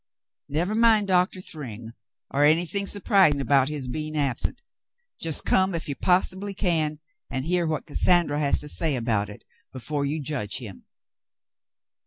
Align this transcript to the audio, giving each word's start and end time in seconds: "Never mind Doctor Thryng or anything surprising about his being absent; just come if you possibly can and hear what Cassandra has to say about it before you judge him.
"Never 0.49 0.73
mind 0.73 1.05
Doctor 1.09 1.41
Thryng 1.41 1.91
or 2.33 2.43
anything 2.43 2.87
surprising 2.87 3.39
about 3.39 3.69
his 3.69 3.87
being 3.87 4.17
absent; 4.17 4.59
just 5.19 5.45
come 5.45 5.75
if 5.75 5.87
you 5.87 5.93
possibly 5.95 6.55
can 6.55 6.99
and 7.29 7.45
hear 7.45 7.67
what 7.67 7.85
Cassandra 7.85 8.39
has 8.39 8.59
to 8.61 8.67
say 8.67 8.95
about 8.95 9.29
it 9.29 9.43
before 9.71 10.03
you 10.03 10.19
judge 10.19 10.57
him. 10.57 10.85